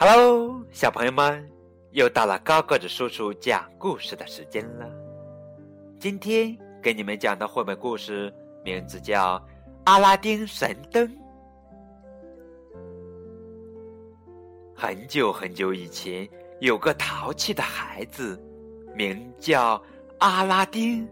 [0.00, 1.44] Hello，小朋友们，
[1.90, 4.88] 又到了高个子叔叔讲故事的时间了。
[5.98, 8.32] 今天给你们讲的绘本故事
[8.64, 9.36] 名字叫
[9.86, 11.04] 《阿拉丁神灯》。
[14.72, 16.28] 很久很久以前，
[16.60, 18.40] 有个淘气的孩子，
[18.94, 19.82] 名叫
[20.20, 21.08] 阿拉丁。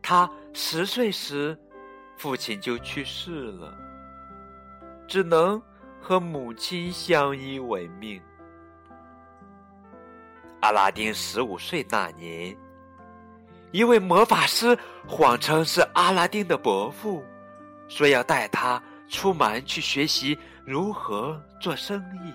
[0.00, 1.58] 他十岁时，
[2.16, 3.76] 父亲就去世了，
[5.08, 5.60] 只能。
[6.04, 8.20] 和母亲相依为命。
[10.60, 12.54] 阿拉丁十五岁那年，
[13.72, 17.24] 一位魔法师谎称是阿拉丁的伯父，
[17.88, 22.34] 说要带他出门去学习如何做生意。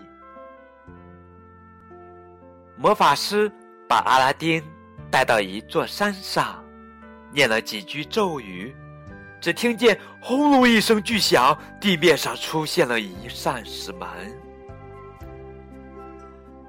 [2.76, 3.52] 魔法师
[3.88, 4.64] 把阿拉丁
[5.12, 6.64] 带到一座山上，
[7.32, 8.76] 念了几句咒语。
[9.42, 14.08] 只听见轰隆一声巨响，地面上出现了一扇石门。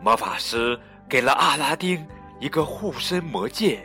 [0.00, 2.06] 魔法师给了阿拉丁
[2.38, 3.80] 一个护身魔戒，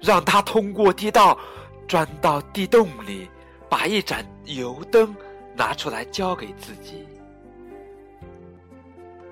[0.00, 1.38] 让他通过地道
[1.86, 3.28] 钻到地洞里，
[3.68, 5.14] 把一盏油灯
[5.54, 7.06] 拿出来交给自己。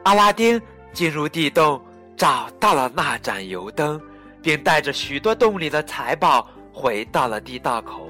[0.05, 0.61] 阿拉丁
[0.93, 1.83] 进入地洞，
[2.17, 4.01] 找到了那盏油灯，
[4.41, 8.07] 并带着许多洞里的财宝回到了地道口。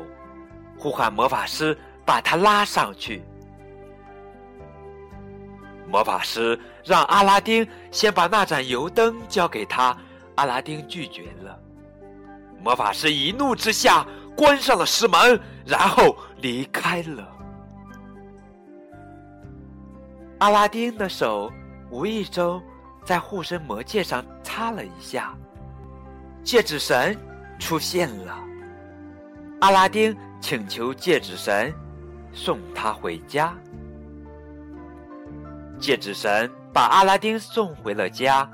[0.79, 3.23] 呼唤魔法师，把他拉上去。
[5.89, 9.97] 魔法师让阿拉丁先把那盏油灯交给他，
[10.35, 11.59] 阿拉丁拒绝了。
[12.61, 14.05] 魔法师一怒之下
[14.37, 17.27] 关上了石门，然后离开了。
[20.39, 21.51] 阿拉丁的手
[21.91, 22.61] 无意中
[23.05, 25.35] 在护身魔戒上擦了一下，
[26.43, 27.17] 戒指神
[27.59, 28.37] 出现了。
[29.67, 30.17] 阿拉丁。
[30.39, 31.75] 请求戒指神
[32.33, 33.53] 送他回家。
[35.81, 38.49] 戒指神把阿拉丁送回了家。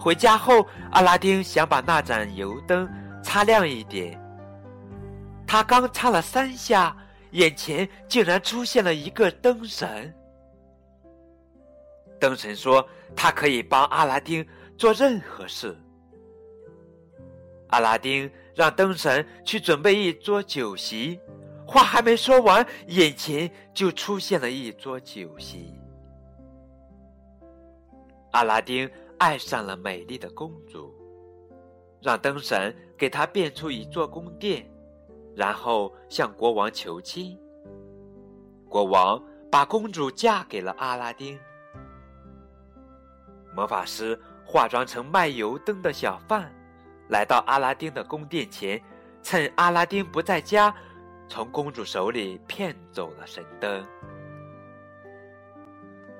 [0.00, 2.90] 回家后，阿拉丁想把那盏油灯
[3.22, 4.20] 擦亮一点。
[5.46, 6.96] 他刚擦了三下，
[7.30, 10.12] 眼前竟然出现了一个灯神。
[12.18, 14.44] 灯神说：“他可以帮阿拉丁
[14.76, 15.78] 做任何事。”
[17.70, 21.20] 阿拉丁让灯神去准备一桌酒席，
[21.64, 25.72] 话还没说完，眼前就出现了一桌酒席。
[28.32, 30.92] 阿拉丁爱上了美丽的公主，
[32.02, 34.68] 让灯神给他变出一座宫殿，
[35.36, 37.38] 然后向国王求亲。
[38.68, 41.38] 国王把公主嫁给了阿拉丁。
[43.54, 46.52] 魔法师化妆成卖油灯的小贩。
[47.08, 48.80] 来到阿拉丁的宫殿前，
[49.22, 50.74] 趁阿拉丁不在家，
[51.28, 53.86] 从公主手里骗走了神灯。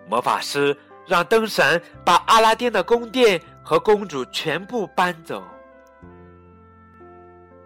[0.08, 5.42] 魔法师让灯神把阿拉丁的宫殿和公主全部搬走。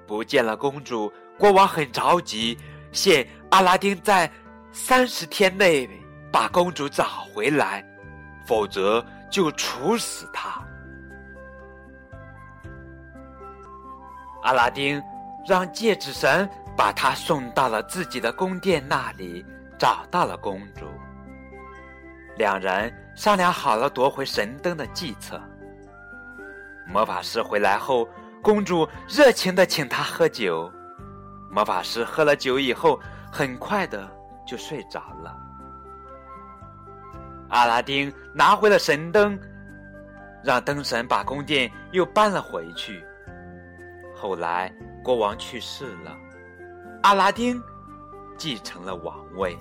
[0.06, 2.58] 不见了公主，国王很着急，
[2.90, 4.30] 限阿拉丁在
[4.72, 5.88] 三十天内
[6.32, 7.84] 把公主找回来，
[8.46, 10.60] 否则就处死他。
[14.42, 15.02] 阿拉丁
[15.46, 19.44] 让戒指神把他送到了自己的宫殿那里，
[19.78, 20.86] 找到了公主。
[22.36, 25.40] 两人商量好了夺回神灯的计策。
[26.86, 28.08] 魔法师回来后，
[28.42, 30.70] 公主热情的请他喝酒。
[31.50, 32.98] 魔法师喝了酒以后，
[33.30, 34.08] 很快的
[34.46, 35.36] 就睡着了。
[37.50, 39.38] 阿拉丁拿回了神灯，
[40.42, 43.04] 让灯神把宫殿又搬了回去。
[44.22, 44.72] 后来，
[45.02, 46.16] 国王去世了，
[47.02, 47.60] 阿拉丁
[48.38, 49.58] 继承了王位。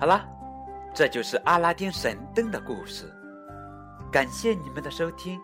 [0.00, 0.26] 好了，
[0.92, 3.08] 这就是阿拉丁神灯的故事。
[4.10, 5.40] 感谢你们的收听，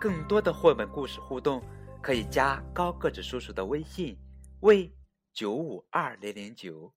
[0.00, 1.60] 更多的绘本故事互动
[2.00, 4.16] 可以加高个子叔叔的微信：
[4.60, 4.94] 为
[5.32, 6.94] 九五二零零九。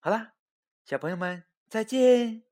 [0.00, 0.32] 好了，
[0.84, 2.51] 小朋友们再见。